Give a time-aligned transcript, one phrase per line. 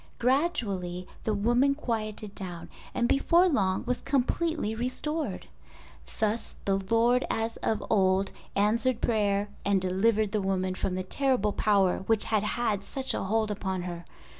[0.17, 5.45] Gradually the woman quieted down and before long was completely restored.
[6.19, 11.53] Thus the Lord as of old answered prayer and delivered the woman from the terrible
[11.53, 14.05] power which had had such a hold upon her.